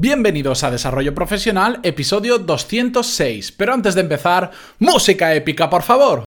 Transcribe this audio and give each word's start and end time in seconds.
Bienvenidos 0.00 0.64
a 0.64 0.70
Desarrollo 0.70 1.14
Profesional, 1.14 1.78
episodio 1.82 2.38
206. 2.38 3.52
Pero 3.52 3.74
antes 3.74 3.94
de 3.94 4.00
empezar, 4.00 4.50
música 4.78 5.34
épica, 5.34 5.68
por 5.68 5.82
favor. 5.82 6.24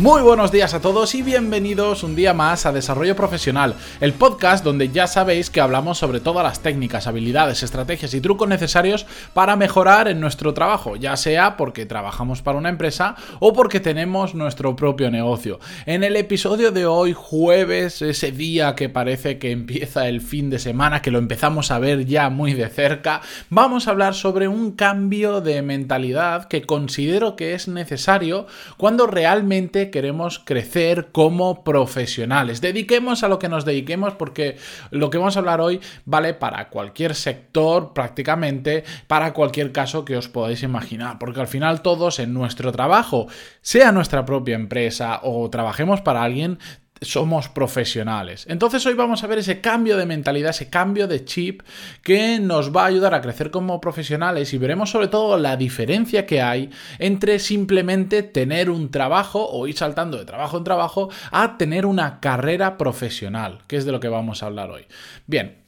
Muy 0.00 0.22
buenos 0.22 0.50
días 0.50 0.74
a 0.74 0.80
todos 0.80 1.14
y 1.14 1.22
bienvenidos 1.22 2.02
un 2.02 2.16
día 2.16 2.34
más 2.34 2.66
a 2.66 2.72
Desarrollo 2.72 3.14
Profesional, 3.14 3.76
el 4.00 4.12
podcast 4.12 4.64
donde 4.64 4.88
ya 4.88 5.06
sabéis 5.06 5.50
que 5.50 5.60
hablamos 5.60 5.98
sobre 5.98 6.18
todas 6.18 6.42
las 6.42 6.58
técnicas, 6.58 7.06
habilidades, 7.06 7.62
estrategias 7.62 8.12
y 8.12 8.20
trucos 8.20 8.48
necesarios 8.48 9.06
para 9.34 9.54
mejorar 9.54 10.08
en 10.08 10.18
nuestro 10.20 10.52
trabajo, 10.52 10.96
ya 10.96 11.16
sea 11.16 11.56
porque 11.56 11.86
trabajamos 11.86 12.42
para 12.42 12.58
una 12.58 12.70
empresa 12.70 13.14
o 13.38 13.52
porque 13.52 13.78
tenemos 13.78 14.34
nuestro 14.34 14.74
propio 14.74 15.12
negocio. 15.12 15.60
En 15.86 16.02
el 16.02 16.16
episodio 16.16 16.72
de 16.72 16.86
hoy, 16.86 17.12
jueves, 17.12 18.02
ese 18.02 18.32
día 18.32 18.74
que 18.74 18.88
parece 18.88 19.38
que 19.38 19.52
empieza 19.52 20.08
el 20.08 20.20
fin 20.20 20.50
de 20.50 20.58
semana, 20.58 21.02
que 21.02 21.12
lo 21.12 21.18
empezamos 21.18 21.70
a 21.70 21.78
ver 21.78 22.04
ya 22.04 22.30
muy 22.30 22.52
de 22.54 22.68
cerca, 22.68 23.20
vamos 23.48 23.86
a 23.86 23.92
hablar 23.92 24.14
sobre 24.14 24.48
un 24.48 24.72
cambio 24.72 25.40
de 25.40 25.62
mentalidad 25.62 26.48
que 26.48 26.62
considero 26.62 27.36
que 27.36 27.54
es 27.54 27.68
necesario 27.68 28.48
cuando 28.76 29.06
realmente 29.06 29.83
queremos 29.90 30.38
crecer 30.38 31.08
como 31.12 31.64
profesionales. 31.64 32.60
Dediquemos 32.60 33.22
a 33.22 33.28
lo 33.28 33.38
que 33.38 33.48
nos 33.48 33.64
dediquemos 33.64 34.14
porque 34.14 34.56
lo 34.90 35.10
que 35.10 35.18
vamos 35.18 35.36
a 35.36 35.40
hablar 35.40 35.60
hoy 35.60 35.80
vale 36.04 36.34
para 36.34 36.68
cualquier 36.68 37.14
sector 37.14 37.92
prácticamente, 37.92 38.84
para 39.06 39.32
cualquier 39.32 39.72
caso 39.72 40.04
que 40.04 40.16
os 40.16 40.28
podáis 40.28 40.62
imaginar, 40.62 41.18
porque 41.18 41.40
al 41.40 41.48
final 41.48 41.82
todos 41.82 42.18
en 42.18 42.32
nuestro 42.34 42.72
trabajo, 42.72 43.26
sea 43.60 43.92
nuestra 43.92 44.24
propia 44.24 44.54
empresa 44.54 45.20
o 45.22 45.48
trabajemos 45.50 46.00
para 46.00 46.22
alguien, 46.22 46.58
somos 47.00 47.48
profesionales. 47.48 48.46
Entonces 48.48 48.84
hoy 48.86 48.94
vamos 48.94 49.22
a 49.22 49.26
ver 49.26 49.38
ese 49.38 49.60
cambio 49.60 49.96
de 49.96 50.06
mentalidad, 50.06 50.50
ese 50.50 50.70
cambio 50.70 51.06
de 51.06 51.24
chip 51.24 51.62
que 52.02 52.38
nos 52.38 52.74
va 52.74 52.84
a 52.84 52.86
ayudar 52.86 53.14
a 53.14 53.20
crecer 53.20 53.50
como 53.50 53.80
profesionales 53.80 54.52
y 54.54 54.58
veremos 54.58 54.90
sobre 54.90 55.08
todo 55.08 55.36
la 55.36 55.56
diferencia 55.56 56.26
que 56.26 56.40
hay 56.40 56.70
entre 56.98 57.38
simplemente 57.38 58.22
tener 58.22 58.70
un 58.70 58.90
trabajo 58.90 59.46
o 59.48 59.66
ir 59.66 59.76
saltando 59.76 60.18
de 60.18 60.24
trabajo 60.24 60.58
en 60.58 60.64
trabajo 60.64 61.10
a 61.30 61.56
tener 61.58 61.86
una 61.86 62.20
carrera 62.20 62.78
profesional, 62.78 63.60
que 63.66 63.76
es 63.76 63.84
de 63.84 63.92
lo 63.92 64.00
que 64.00 64.08
vamos 64.08 64.42
a 64.42 64.46
hablar 64.46 64.70
hoy. 64.70 64.86
Bien, 65.26 65.63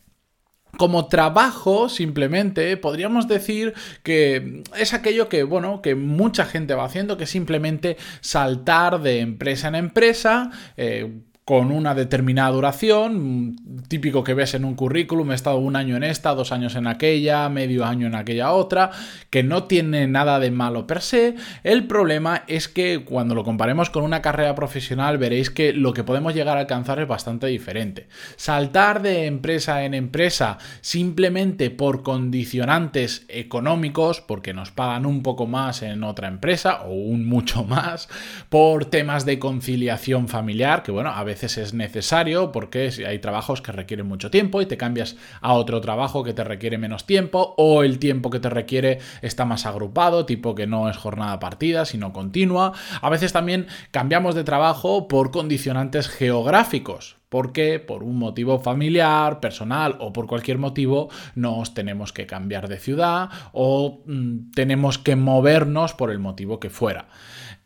como 0.77 1.09
trabajo, 1.09 1.89
simplemente, 1.89 2.77
podríamos 2.77 3.29
decir 3.29 3.75
que 4.03 4.63
es 4.77 4.95
aquello 4.95 5.29
que, 5.29 5.43
bueno, 5.43 5.83
que 5.83 5.95
mucha 5.95 6.45
gente 6.45 6.75
va 6.75 6.85
haciendo, 6.85 7.17
que 7.17 7.27
simplemente 7.27 7.97
saltar 8.21 9.01
de 9.01 9.21
empresa 9.21 9.69
en 9.69 9.75
empresa, 9.75 10.51
eh, 10.77 11.21
con 11.47 11.71
una 11.71 11.95
determinada 11.95 12.51
duración, 12.51 13.55
típico 13.87 14.25
que 14.25 14.35
ves 14.35 14.55
en 14.55 14.65
un 14.65 14.75
currículum, 14.75 15.31
he 15.31 15.37
estado 15.37 15.59
un 15.59 15.77
año 15.77 15.97
en 15.97 16.03
esta, 16.03 16.35
dos 16.35 16.51
años 16.51 16.75
en 16.75 16.89
aquella, 16.89 17.49
medio 17.49 17.85
año 17.85 18.09
en 18.09 18.17
aquella 18.17 18.51
otra, 18.51 18.91
que 19.31 19.45
no 19.45 19.63
tiene 19.63 20.09
nada 20.09 20.41
de 20.41 20.51
malo 20.51 20.89
per 20.89 21.03
se. 21.03 21.37
El 21.63 21.87
problema 21.87 22.43
es 22.49 22.67
que 22.67 23.05
cuando 23.05 23.37
lo 23.37 23.45
comparemos 23.45 23.91
con 23.91 24.03
una 24.03 24.23
carrera 24.23 24.57
profesional 24.57 25.19
veréis 25.19 25.51
que 25.51 25.73
lo 25.73 25.95
que 25.95 26.03
podemos 26.03 26.35
llegar 26.35 26.57
a 26.57 26.63
alcanzar 26.63 26.99
es 26.99 27.07
bastante 27.07 27.47
diferente. 27.47 28.09
Saltar 28.35 29.01
de 29.01 29.27
empresa 29.27 29.85
en 29.85 29.95
empresa 29.95 30.59
simplemente 30.81 31.71
por 31.71 32.03
condicionantes 32.03 33.25
económicos, 33.29 34.21
porque 34.21 34.53
nos 34.53 34.73
pagan 34.73 35.07
un 35.07 35.23
poco 35.23 35.47
más 35.47 35.83
en 35.83 36.03
otra 36.03 36.27
empresa 36.27 36.83
o 36.87 36.93
un 36.93 37.25
mucho 37.25 37.63
más, 37.69 38.09
por 38.49 38.87
temas 38.87 39.25
de 39.25 39.39
conciliación 39.39 40.27
familiar, 40.27 40.83
que 40.83 40.91
bueno, 40.91 41.11
a 41.11 41.23
veces 41.23 41.36
es 41.45 41.75
necesario 41.75 42.53
porque 42.53 42.91
hay 43.07 43.19
trabajos 43.19 43.63
que 43.63 43.73
requieren 43.73 44.07
mucho 44.07 44.31
tiempo 44.31 44.63
y 44.63 44.67
te 44.67 44.77
cambias 44.77 45.17
a 45.41 45.53
otro 45.53 45.81
trabajo 45.81 46.25
que 46.25 46.33
te 46.33 46.45
requiere 46.45 46.79
menos 46.79 47.07
tiempo 47.07 47.55
o 47.57 47.83
el 47.83 47.99
tiempo 47.99 48.31
que 48.31 48.41
te 48.41 48.51
requiere 48.51 48.99
está 49.23 49.45
más 49.45 49.67
agrupado, 49.67 50.27
tipo 50.27 50.55
que 50.55 50.67
no 50.67 50.89
es 50.89 50.97
jornada 50.97 51.39
partida, 51.39 51.85
sino 51.85 52.13
continua. 52.13 52.73
A 53.01 53.11
veces 53.11 53.33
también 53.33 53.67
cambiamos 53.91 54.35
de 54.35 54.45
trabajo 54.45 55.09
por 55.09 55.31
condicionantes 55.31 56.09
geográficos. 56.09 57.17
Porque 57.29 57.81
por 57.81 58.05
un 58.05 58.19
motivo 58.19 58.61
familiar, 58.61 59.41
personal 59.41 59.97
o 59.99 60.13
por 60.13 60.29
cualquier 60.29 60.59
motivo 60.59 61.11
nos 61.35 61.75
tenemos 61.75 62.13
que 62.13 62.25
cambiar 62.25 62.69
de 62.69 62.79
ciudad 62.79 63.31
o 63.53 64.05
mm, 64.07 64.53
tenemos 64.55 64.99
que 64.99 65.17
movernos 65.17 65.93
por 65.93 66.13
el 66.13 66.21
motivo 66.21 66.61
que 66.61 66.71
fuera. 66.71 67.09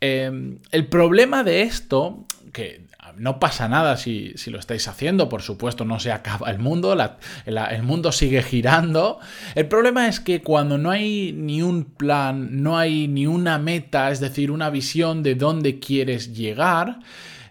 Em, 0.00 0.60
el 0.70 0.86
problema 0.86 1.44
de 1.44 1.62
esto, 1.62 2.24
que 2.54 2.86
no 3.20 3.38
pasa 3.38 3.68
nada 3.68 3.98
si, 3.98 4.32
lo 4.46 4.58
estáis 4.58 4.88
haciendo, 4.88 5.28
por 5.28 5.42
supuesto, 5.42 5.84
no 5.84 6.00
se 6.00 6.10
acaba 6.10 6.50
el 6.50 6.58
mundo, 6.58 6.96
el 7.44 7.82
mundo 7.82 8.12
sigue 8.12 8.42
girando. 8.42 9.18
El 9.54 9.68
problema 9.68 10.08
es 10.08 10.20
que 10.20 10.40
cuando 10.40 10.78
no 10.78 10.90
hay 10.90 11.34
ni 11.36 11.60
un 11.60 11.84
plan, 11.84 12.62
no 12.62 12.78
hay 12.78 13.08
ni 13.08 13.26
una 13.26 13.58
meta, 13.58 14.10
es 14.10 14.20
decir, 14.20 14.50
una 14.50 14.70
visión 14.70 15.22
de 15.22 15.34
dónde 15.34 15.78
quieres 15.78 16.34
llegar, 16.34 17.00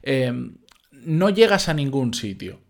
em, 0.02 0.58
no 0.92 1.30
llegas 1.30 1.70
a 1.70 1.76
ningún 1.76 2.16
sitio. 2.16 2.62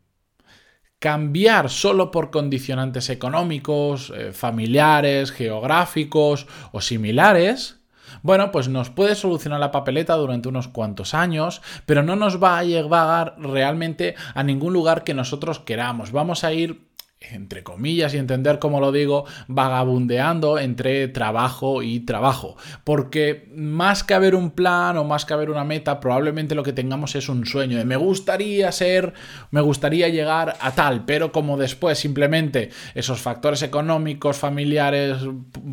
Cambiar 1.00 1.70
solo 1.70 2.12
por 2.12 2.32
condicionantes 2.32 3.10
económicos, 3.10 4.12
eh, 4.14 4.34
familiares, 4.34 5.32
geográficos 5.32 6.48
o 6.74 6.82
similares 6.82 7.79
bueno, 8.22 8.52
pues 8.52 8.68
nos 8.68 8.90
puede 8.90 9.16
solucionar 9.16 9.60
la 9.60 9.72
papeleta 9.72 10.16
durante 10.16 10.50
unos 10.50 10.68
cuantos 10.68 11.14
años, 11.14 11.62
pero 11.86 12.04
no 12.04 12.16
nos 12.16 12.42
va 12.42 12.58
a 12.58 12.64
llevar 12.64 13.36
realmente 13.38 14.16
a 14.34 14.44
ningún 14.44 14.74
lugar 14.74 15.04
que 15.04 15.14
nosotros 15.14 15.60
queramos. 15.60 16.12
Vamos 16.12 16.44
a 16.44 16.54
ir 16.54 16.89
entre 17.22 17.64
comillas 17.64 18.14
y 18.14 18.18
entender 18.18 18.60
cómo 18.60 18.80
lo 18.80 18.92
digo, 18.92 19.26
vagabundeando 19.48 20.58
entre 20.58 21.08
trabajo 21.10 21.84
y 21.84 22.00
trabajo. 22.02 22.56
Porque 22.84 23.50
más 23.54 24.04
que 24.04 24.14
haber 24.14 24.36
un 24.36 24.52
plan 24.52 24.98
o 24.98 25.04
más 25.04 25.26
que 25.26 25.34
haber 25.34 25.50
una 25.50 25.66
meta, 25.66 26.00
probablemente 26.00 26.56
lo 26.56 26.64
que 26.64 26.74
tengamos 26.74 27.16
es 27.16 27.28
un 27.28 27.46
sueño 27.46 27.78
de 27.78 27.86
me 27.86 27.98
gustaría 27.98 28.72
ser, 28.72 29.14
me 29.52 29.62
gustaría 29.62 30.08
llegar 30.10 30.56
a 30.62 30.72
tal, 30.72 31.06
pero 31.06 31.32
como 31.32 31.58
después 31.58 32.00
simplemente 32.00 32.70
esos 32.96 33.20
factores 33.20 33.64
económicos, 33.64 34.38
familiares, 34.38 35.18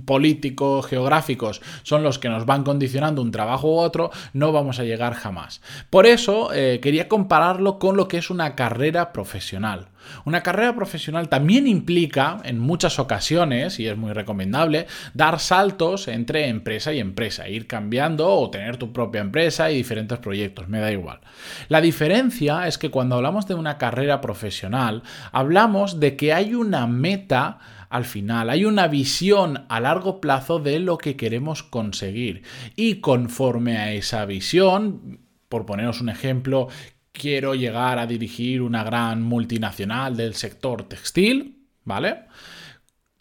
políticos, 0.04 0.86
geográficos 0.86 1.62
son 1.84 2.02
los 2.02 2.18
que 2.18 2.28
nos 2.28 2.44
van 2.44 2.64
condicionando 2.64 3.22
un 3.22 3.30
trabajo 3.30 3.68
u 3.68 3.78
otro, 3.78 4.10
no 4.32 4.52
vamos 4.52 4.80
a 4.80 4.84
llegar 4.84 5.14
jamás. 5.14 5.60
Por 5.90 6.06
eso 6.06 6.52
eh, 6.52 6.80
quería 6.82 7.08
compararlo 7.08 7.78
con 7.78 7.96
lo 7.96 8.08
que 8.08 8.18
es 8.18 8.30
una 8.30 8.56
carrera 8.56 9.12
profesional. 9.12 9.88
Una 10.24 10.42
carrera 10.42 10.74
profesional 10.74 11.28
también 11.36 11.66
implica, 11.66 12.38
en 12.44 12.58
muchas 12.58 12.98
ocasiones, 12.98 13.78
y 13.78 13.86
es 13.86 13.94
muy 13.94 14.14
recomendable, 14.14 14.86
dar 15.12 15.38
saltos 15.38 16.08
entre 16.08 16.48
empresa 16.48 16.94
y 16.94 16.98
empresa, 16.98 17.46
ir 17.46 17.66
cambiando 17.66 18.26
o 18.26 18.48
tener 18.48 18.78
tu 18.78 18.90
propia 18.90 19.20
empresa 19.20 19.70
y 19.70 19.76
diferentes 19.76 20.18
proyectos, 20.18 20.68
me 20.68 20.80
da 20.80 20.90
igual. 20.90 21.20
La 21.68 21.82
diferencia 21.82 22.66
es 22.66 22.78
que 22.78 22.90
cuando 22.90 23.16
hablamos 23.16 23.46
de 23.46 23.54
una 23.54 23.76
carrera 23.76 24.22
profesional, 24.22 25.02
hablamos 25.30 26.00
de 26.00 26.16
que 26.16 26.32
hay 26.32 26.54
una 26.54 26.86
meta 26.86 27.58
al 27.90 28.06
final. 28.06 28.48
Hay 28.48 28.64
una 28.64 28.88
visión 28.88 29.66
a 29.68 29.78
largo 29.78 30.22
plazo 30.22 30.58
de 30.58 30.78
lo 30.78 30.96
que 30.96 31.16
queremos 31.16 31.62
conseguir. 31.62 32.44
Y 32.76 33.00
conforme 33.00 33.76
a 33.76 33.92
esa 33.92 34.24
visión, 34.24 35.20
por 35.50 35.66
poneros 35.66 36.00
un 36.00 36.08
ejemplo, 36.08 36.68
quiero 37.16 37.54
llegar 37.54 37.98
a 37.98 38.06
dirigir 38.06 38.62
una 38.62 38.84
gran 38.84 39.22
multinacional 39.22 40.16
del 40.16 40.34
sector 40.34 40.84
textil, 40.84 41.66
¿vale? 41.84 42.24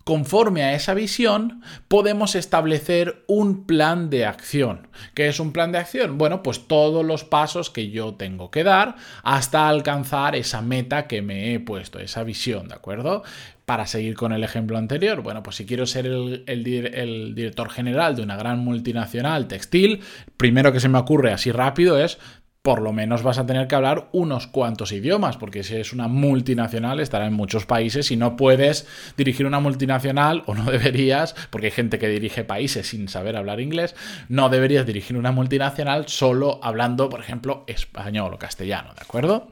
Conforme 0.05 0.61
a 0.61 0.75
esa 0.75 0.93
visión, 0.93 1.63
podemos 1.87 2.35
establecer 2.35 3.23
un 3.25 3.65
plan 3.65 4.11
de 4.11 4.27
acción. 4.27 4.87
¿Qué 5.15 5.27
es 5.27 5.39
un 5.39 5.51
plan 5.51 5.71
de 5.71 5.79
acción? 5.79 6.19
Bueno, 6.19 6.43
pues 6.43 6.67
todos 6.67 7.03
los 7.03 7.23
pasos 7.23 7.71
que 7.71 7.89
yo 7.89 8.13
tengo 8.13 8.51
que 8.51 8.63
dar 8.63 8.97
hasta 9.23 9.67
alcanzar 9.67 10.35
esa 10.35 10.61
meta 10.61 11.07
que 11.07 11.23
me 11.23 11.55
he 11.55 11.59
puesto, 11.59 11.97
esa 11.97 12.23
visión, 12.23 12.67
¿de 12.67 12.75
acuerdo? 12.75 13.23
Para 13.65 13.87
seguir 13.87 14.13
con 14.13 14.31
el 14.31 14.43
ejemplo 14.43 14.77
anterior, 14.77 15.23
bueno, 15.23 15.41
pues 15.41 15.55
si 15.55 15.65
quiero 15.65 15.87
ser 15.87 16.05
el, 16.05 17.33
director 17.33 17.71
general 17.71 18.15
de 18.15 18.21
una 18.21 18.35
gran 18.35 18.59
multinacional 18.59 19.47
textil, 19.47 20.01
primero 20.37 20.71
que 20.71 20.79
se 20.79 20.87
me 20.87 20.99
ocurre 20.99 21.33
así 21.33 21.51
rápido 21.51 21.97
es 21.97 22.19
por 22.65 22.81
lo 22.81 22.93
menos 22.93 23.21
vas 23.21 23.37
a 23.37 23.45
tener 23.45 23.67
que 23.67 23.75
hablar 23.75 24.09
unos 24.11 24.47
cuantos 24.47 24.91
idiomas, 24.91 25.37
porque 25.37 25.61
si 25.61 25.75
es 25.75 25.93
una 25.93 26.07
multinacional 26.07 26.99
estará 26.99 27.27
en 27.27 27.33
muchos 27.33 27.67
países 27.67 28.09
y 28.09 28.17
no 28.17 28.35
puedes 28.35 28.87
dirigir 29.15 29.45
una 29.45 29.59
multinacional, 29.59 30.41
o 30.47 30.55
no 30.55 30.63
deberías, 30.71 31.35
porque 31.51 31.67
hay 31.67 31.71
gente 31.71 31.99
que 31.99 32.07
dirige 32.07 32.43
países 32.43 32.87
sin 32.87 33.07
saber 33.07 33.35
hablar 33.35 33.59
inglés, 33.59 33.95
no 34.29 34.49
deberías 34.49 34.87
dirigir 34.87 35.15
una 35.15 35.31
multinacional 35.31 36.07
solo 36.07 36.59
hablando, 36.63 37.07
por 37.07 37.19
ejemplo, 37.19 37.65
español 37.67 38.33
o 38.33 38.39
castellano, 38.39 38.95
¿de 38.95 39.01
acuerdo? 39.01 39.51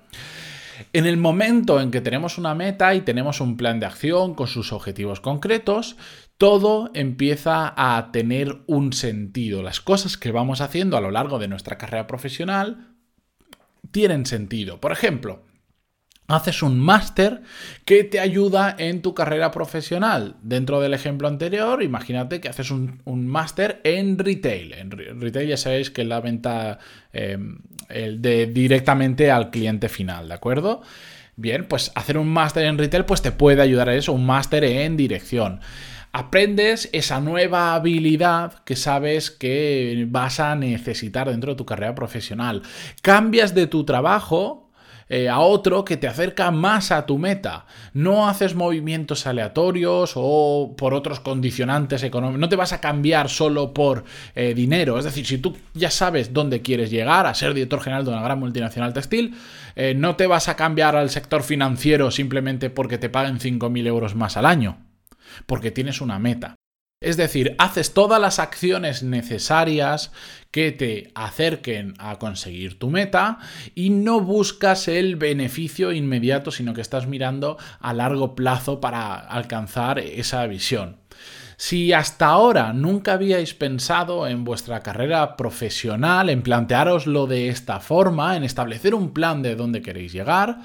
En 0.92 1.06
el 1.06 1.18
momento 1.18 1.80
en 1.80 1.92
que 1.92 2.02
tenemos 2.02 2.40
una 2.40 2.56
meta 2.56 2.96
y 2.96 3.02
tenemos 3.02 3.42
un 3.42 3.58
plan 3.58 3.80
de 3.80 3.86
acción 3.86 4.34
con 4.34 4.48
sus 4.48 4.74
objetivos 4.74 5.20
concretos, 5.20 5.98
todo 6.40 6.90
empieza 6.96 7.76
a 7.78 8.12
tener 8.12 8.64
un 8.66 8.92
sentido. 8.92 9.62
Las 9.62 9.82
cosas 9.82 10.18
que 10.18 10.32
vamos 10.32 10.62
haciendo 10.62 10.98
a 10.98 11.02
lo 11.02 11.12
largo 11.12 11.38
de 11.38 11.48
nuestra 11.48 11.78
carrera 11.78 12.08
profesional 12.08 12.93
tienen 13.94 14.26
sentido. 14.26 14.82
Por 14.82 14.92
ejemplo, 14.92 15.44
haces 16.28 16.64
un 16.64 16.80
máster 16.80 17.44
que 17.86 18.04
te 18.04 18.20
ayuda 18.20 18.76
en 18.78 19.02
tu 19.02 19.14
carrera 19.14 19.52
profesional. 19.52 20.36
Dentro 20.42 20.82
del 20.82 20.94
ejemplo 20.94 21.30
anterior, 21.30 21.82
imagínate 21.82 22.42
que 22.42 22.50
haces 22.50 22.72
un, 22.72 23.02
máster 23.06 23.80
en 23.86 24.18
retail. 24.18 24.74
En 24.74 25.22
retail 25.22 25.48
ya 25.48 25.58
sabéis 25.58 25.92
que 25.92 26.02
es 26.02 26.08
la 26.08 26.20
venta 26.20 26.80
eh, 27.14 27.38
de, 27.90 28.48
directamente 28.48 29.32
al 29.32 29.52
cliente 29.52 29.88
final, 29.88 30.28
¿de 30.28 30.34
acuerdo? 30.34 30.82
Bien, 31.36 31.66
pues 31.68 31.92
hacer 31.96 32.18
un 32.18 32.28
máster 32.28 32.66
en 32.66 32.78
retail 32.78 33.06
pues 33.06 33.22
te 33.22 33.32
puede 33.32 33.62
ayudar 33.62 33.90
a 33.90 33.96
eso, 33.96 34.14
un 34.14 34.26
máster 34.26 34.64
en 34.64 34.98
dirección 34.98 35.62
aprendes 36.14 36.90
esa 36.94 37.20
nueva 37.20 37.74
habilidad 37.74 38.64
que 38.64 38.76
sabes 38.76 39.32
que 39.32 40.06
vas 40.10 40.40
a 40.40 40.56
necesitar 40.56 41.30
dentro 41.30 41.52
de 41.52 41.58
tu 41.58 41.66
carrera 41.66 41.96
profesional. 41.96 42.62
Cambias 43.02 43.56
de 43.56 43.66
tu 43.66 43.84
trabajo 43.84 44.70
eh, 45.10 45.28
a 45.28 45.40
otro 45.40 45.84
que 45.84 45.98
te 45.98 46.08
acerca 46.08 46.52
más 46.52 46.92
a 46.92 47.08
tu 47.08 47.18
meta. 47.18 47.66
No 47.94 48.28
haces 48.28 48.54
movimientos 48.54 49.26
aleatorios 49.26 50.14
o 50.16 50.76
por 50.78 50.94
otros 50.94 51.20
condicionantes 51.20 52.04
económicos. 52.04 52.40
No 52.40 52.50
te 52.50 52.56
vas 52.56 52.74
a 52.74 52.80
cambiar 52.80 53.28
solo 53.28 53.74
por 53.74 54.06
eh, 54.36 54.54
dinero. 54.54 55.00
Es 55.00 55.06
decir, 55.06 55.26
si 55.26 55.40
tú 55.40 55.58
ya 55.74 55.90
sabes 55.90 56.32
dónde 56.32 56.62
quieres 56.62 56.92
llegar, 56.92 57.26
a 57.26 57.34
ser 57.34 57.56
director 57.56 57.82
general 57.82 58.06
de 58.06 58.12
una 58.12 58.22
gran 58.22 58.40
multinacional 58.40 58.94
textil, 58.94 59.36
eh, 59.76 59.96
no 59.96 60.16
te 60.16 60.28
vas 60.28 60.48
a 60.48 60.56
cambiar 60.56 60.96
al 60.96 61.10
sector 61.10 61.42
financiero 61.42 62.12
simplemente 62.12 62.70
porque 62.70 63.00
te 63.00 63.10
paguen 63.10 63.40
5.000 63.40 63.88
euros 63.88 64.16
más 64.16 64.38
al 64.38 64.46
año 64.46 64.93
porque 65.46 65.72
tienes 65.72 66.02
una 66.02 66.20
meta. 66.20 66.56
Es 67.04 67.18
decir, 67.18 67.54
haces 67.60 67.94
todas 67.94 68.22
las 68.22 68.40
acciones 68.40 69.04
necesarias 69.04 70.14
que 70.52 70.72
te 70.72 71.12
acerquen 71.16 71.96
a 71.98 72.18
conseguir 72.18 72.80
tu 72.80 72.90
meta 72.90 73.40
y 73.76 73.90
no 73.90 74.22
buscas 74.22 74.88
el 74.88 75.18
beneficio 75.18 75.92
inmediato, 75.92 76.50
sino 76.50 76.74
que 76.74 76.80
estás 76.80 77.06
mirando 77.06 77.58
a 77.82 77.92
largo 77.94 78.36
plazo 78.36 78.80
para 78.80 79.16
alcanzar 79.16 80.00
esa 80.00 80.48
visión. 80.48 81.04
Si 81.58 81.94
hasta 81.94 82.28
ahora 82.28 82.74
nunca 82.74 83.14
habíais 83.14 83.54
pensado 83.54 84.26
en 84.28 84.44
vuestra 84.44 84.80
carrera 84.80 85.36
profesional, 85.36 86.30
en 86.30 86.42
plantearoslo 86.42 87.28
de 87.28 87.50
esta 87.50 87.80
forma, 87.80 88.38
en 88.38 88.44
establecer 88.44 88.96
un 88.96 89.12
plan 89.14 89.42
de 89.42 89.56
dónde 89.56 89.82
queréis 89.82 90.14
llegar, 90.14 90.60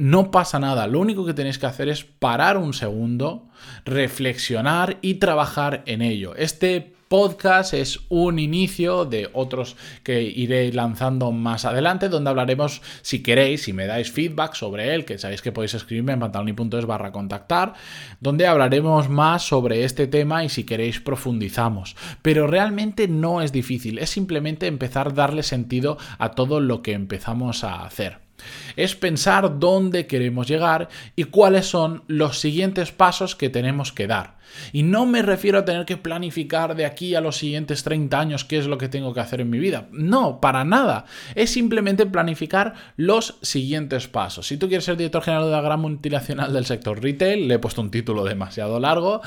no 0.00 0.30
pasa 0.30 0.58
nada, 0.58 0.86
lo 0.86 0.98
único 0.98 1.26
que 1.26 1.34
tenéis 1.34 1.58
que 1.58 1.66
hacer 1.66 1.90
es 1.90 2.04
parar 2.04 2.56
un 2.56 2.72
segundo, 2.72 3.48
reflexionar 3.84 4.96
y 5.02 5.16
trabajar 5.16 5.82
en 5.84 6.00
ello. 6.00 6.34
Este 6.36 6.94
podcast 7.08 7.74
es 7.74 8.00
un 8.08 8.38
inicio 8.38 9.04
de 9.04 9.28
otros 9.34 9.76
que 10.02 10.22
iré 10.22 10.72
lanzando 10.72 11.32
más 11.32 11.66
adelante, 11.66 12.08
donde 12.08 12.30
hablaremos, 12.30 12.80
si 13.02 13.22
queréis, 13.22 13.64
si 13.64 13.74
me 13.74 13.84
dais 13.84 14.10
feedback 14.10 14.54
sobre 14.54 14.94
él, 14.94 15.04
que 15.04 15.18
sabéis 15.18 15.42
que 15.42 15.52
podéis 15.52 15.74
escribirme 15.74 16.14
en 16.14 16.20
pantaloni.es 16.20 16.86
barra 16.86 17.12
contactar, 17.12 17.74
donde 18.20 18.46
hablaremos 18.46 19.10
más 19.10 19.42
sobre 19.42 19.84
este 19.84 20.06
tema 20.06 20.44
y 20.44 20.48
si 20.48 20.64
queréis 20.64 20.98
profundizamos. 20.98 21.94
Pero 22.22 22.46
realmente 22.46 23.06
no 23.06 23.42
es 23.42 23.52
difícil, 23.52 23.98
es 23.98 24.08
simplemente 24.08 24.66
empezar 24.66 25.08
a 25.08 25.12
darle 25.12 25.42
sentido 25.42 25.98
a 26.16 26.30
todo 26.30 26.60
lo 26.60 26.80
que 26.80 26.94
empezamos 26.94 27.64
a 27.64 27.84
hacer. 27.84 28.29
Es 28.76 28.94
pensar 28.94 29.58
dónde 29.58 30.06
queremos 30.06 30.46
llegar 30.46 30.88
y 31.16 31.24
cuáles 31.24 31.66
son 31.66 32.04
los 32.06 32.38
siguientes 32.38 32.92
pasos 32.92 33.36
que 33.36 33.48
tenemos 33.48 33.92
que 33.92 34.06
dar. 34.06 34.38
Y 34.72 34.82
no 34.82 35.06
me 35.06 35.22
refiero 35.22 35.58
a 35.58 35.64
tener 35.64 35.86
que 35.86 35.96
planificar 35.96 36.74
de 36.74 36.86
aquí 36.86 37.14
a 37.14 37.20
los 37.20 37.36
siguientes 37.36 37.82
30 37.84 38.18
años 38.18 38.44
qué 38.44 38.58
es 38.58 38.66
lo 38.66 38.78
que 38.78 38.88
tengo 38.88 39.14
que 39.14 39.20
hacer 39.20 39.40
en 39.40 39.50
mi 39.50 39.58
vida. 39.58 39.88
No, 39.92 40.40
para 40.40 40.64
nada. 40.64 41.04
Es 41.34 41.50
simplemente 41.50 42.06
planificar 42.06 42.74
los 42.96 43.38
siguientes 43.42 44.08
pasos. 44.08 44.46
Si 44.46 44.56
tú 44.56 44.68
quieres 44.68 44.84
ser 44.84 44.96
director 44.96 45.22
general 45.22 45.44
de 45.44 45.50
una 45.50 45.60
gran 45.60 45.80
multinacional 45.80 46.52
del 46.52 46.66
sector 46.66 47.02
retail, 47.02 47.48
le 47.48 47.54
he 47.54 47.58
puesto 47.58 47.80
un 47.80 47.90
título 47.90 48.24
demasiado 48.24 48.80
largo. 48.80 49.20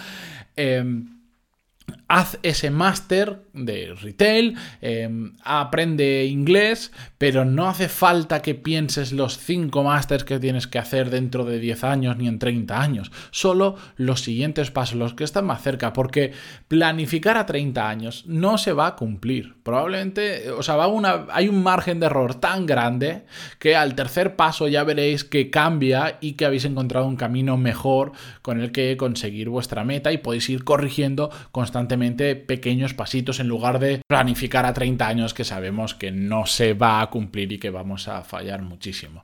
Eh, 0.55 0.83
haz 2.13 2.37
ese 2.43 2.69
máster 2.69 3.41
de 3.53 3.95
retail, 3.99 4.55
em, 4.81 5.33
aprende 5.43 6.25
inglés, 6.25 6.91
pero 7.17 7.43
no 7.43 7.67
hace 7.67 7.89
falta 7.89 8.43
que 8.43 8.53
pienses 8.53 9.11
los 9.11 9.39
cinco 9.39 9.83
másters 9.83 10.23
que 10.23 10.39
tienes 10.39 10.67
que 10.67 10.77
hacer 10.77 11.09
dentro 11.09 11.43
de 11.43 11.57
10 11.57 11.83
años 11.83 12.15
ni 12.17 12.27
en 12.27 12.37
30 12.37 12.79
años. 12.79 13.11
Solo 13.31 13.77
los 13.97 14.21
siguientes 14.21 14.69
pasos, 14.69 14.95
los 14.95 15.15
que 15.15 15.23
están 15.23 15.45
más 15.45 15.63
cerca, 15.63 15.91
porque 15.91 16.33
planificar 16.67 17.35
a 17.35 17.47
30 17.47 17.89
años 17.89 18.25
no 18.27 18.59
se 18.59 18.73
va 18.73 18.87
a 18.87 18.95
cumplir. 18.95 19.55
Probablemente, 19.63 20.51
o 20.51 20.61
sea, 20.61 20.77
hay 21.31 21.47
un 21.47 21.63
margen 21.63 21.99
de 21.99 22.05
error 22.05 22.35
tan 22.35 22.67
grande 22.67 23.23
que 23.57 23.75
al 23.75 23.95
tercer 23.95 24.35
paso 24.35 24.67
ya 24.67 24.83
veréis 24.83 25.23
que 25.23 25.49
cambia 25.49 26.19
y 26.21 26.33
que 26.33 26.45
habéis 26.45 26.65
encontrado 26.65 27.07
un 27.07 27.15
camino 27.15 27.57
mejor 27.57 28.11
con 28.43 28.59
el 28.59 28.71
que 28.71 28.97
conseguir 28.97 29.49
vuestra 29.49 29.83
meta 29.83 30.11
y 30.11 30.17
podéis 30.17 30.49
ir 30.49 30.63
corrigiendo 30.63 31.31
constantemente 31.51 32.02
pequeños 32.11 32.93
pasitos 32.93 33.39
en 33.39 33.47
lugar 33.47 33.79
de 33.79 34.01
planificar 34.07 34.65
a 34.65 34.73
30 34.73 35.07
años 35.07 35.33
que 35.33 35.43
sabemos 35.43 35.95
que 35.95 36.11
no 36.11 36.45
se 36.45 36.73
va 36.73 37.01
a 37.01 37.09
cumplir 37.09 37.51
y 37.51 37.59
que 37.59 37.69
vamos 37.69 38.07
a 38.07 38.23
fallar 38.23 38.61
muchísimo. 38.61 39.23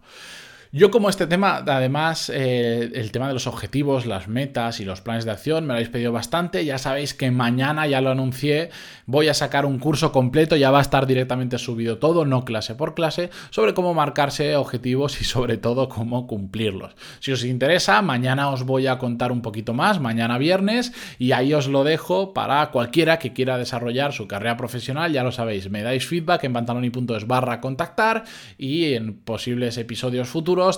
Yo 0.71 0.91
como 0.91 1.09
este 1.09 1.25
tema, 1.25 1.63
además, 1.65 2.29
eh, 2.29 2.91
el 2.93 3.11
tema 3.11 3.27
de 3.27 3.33
los 3.33 3.47
objetivos, 3.47 4.05
las 4.05 4.27
metas 4.27 4.79
y 4.79 4.85
los 4.85 5.01
planes 5.01 5.25
de 5.25 5.31
acción, 5.31 5.63
me 5.63 5.69
lo 5.69 5.73
habéis 5.73 5.89
pedido 5.89 6.11
bastante. 6.11 6.63
Ya 6.63 6.77
sabéis 6.77 7.15
que 7.15 7.31
mañana, 7.31 7.87
ya 7.87 8.01
lo 8.01 8.11
anuncié, 8.11 8.69
voy 9.07 9.29
a 9.29 9.33
sacar 9.33 9.65
un 9.65 9.79
curso 9.79 10.11
completo, 10.11 10.55
ya 10.55 10.69
va 10.69 10.77
a 10.77 10.83
estar 10.83 11.07
directamente 11.07 11.57
subido 11.57 11.97
todo, 11.97 12.23
no 12.23 12.45
clase 12.45 12.75
por 12.75 12.93
clase, 12.93 13.31
sobre 13.49 13.73
cómo 13.73 13.95
marcarse 13.95 14.55
objetivos 14.57 15.19
y 15.21 15.23
sobre 15.23 15.57
todo 15.57 15.89
cómo 15.89 16.27
cumplirlos. 16.27 16.95
Si 17.19 17.31
os 17.31 17.43
interesa, 17.43 18.03
mañana 18.03 18.51
os 18.51 18.61
voy 18.61 18.85
a 18.85 18.99
contar 18.99 19.31
un 19.31 19.41
poquito 19.41 19.73
más, 19.73 19.99
mañana 19.99 20.37
viernes, 20.37 20.93
y 21.17 21.31
ahí 21.31 21.51
os 21.51 21.67
lo 21.67 21.83
dejo 21.83 22.31
para 22.31 22.69
cualquiera 22.69 23.17
que 23.17 23.33
quiera 23.33 23.57
desarrollar 23.57 24.13
su 24.13 24.27
carrera 24.27 24.55
profesional, 24.55 25.11
ya 25.11 25.23
lo 25.23 25.31
sabéis, 25.31 25.67
me 25.71 25.81
dais 25.81 26.05
feedback 26.05 26.43
en 26.43 26.53
pantaloni.es 26.53 27.25
barra 27.25 27.59
contactar 27.59 28.25
y 28.59 28.93
en 28.93 29.15
posibles 29.15 29.79
episodios 29.79 30.29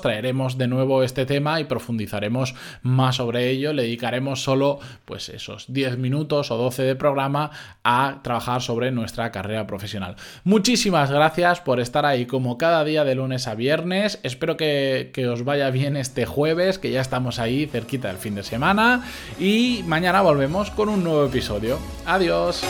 traeremos 0.01 0.57
de 0.57 0.67
nuevo 0.67 1.03
este 1.03 1.25
tema 1.25 1.59
y 1.59 1.65
profundizaremos 1.65 2.55
más 2.83 3.15
sobre 3.15 3.49
ello. 3.49 3.73
Le 3.73 3.83
dedicaremos 3.83 4.43
solo 4.43 4.79
pues 5.05 5.29
esos 5.29 5.73
10 5.73 5.97
minutos 5.97 6.51
o 6.51 6.57
12 6.57 6.83
de 6.83 6.95
programa 6.95 7.51
a 7.83 8.19
trabajar 8.23 8.61
sobre 8.61 8.91
nuestra 8.91 9.31
carrera 9.31 9.65
profesional. 9.67 10.15
Muchísimas 10.43 11.11
gracias 11.11 11.59
por 11.61 11.79
estar 11.79 12.05
ahí 12.05 12.25
como 12.25 12.57
cada 12.57 12.83
día 12.83 13.03
de 13.03 13.15
lunes 13.15 13.47
a 13.47 13.55
viernes. 13.55 14.19
Espero 14.23 14.57
que, 14.57 15.11
que 15.13 15.27
os 15.27 15.43
vaya 15.43 15.69
bien 15.71 15.97
este 15.97 16.25
jueves, 16.25 16.77
que 16.77 16.91
ya 16.91 17.01
estamos 17.01 17.39
ahí 17.39 17.65
cerquita 17.65 18.09
del 18.09 18.17
fin 18.17 18.35
de 18.35 18.43
semana. 18.43 19.03
Y 19.39 19.83
mañana 19.87 20.21
volvemos 20.21 20.71
con 20.71 20.89
un 20.89 21.03
nuevo 21.03 21.25
episodio. 21.25 21.79
Adiós. 22.05 22.63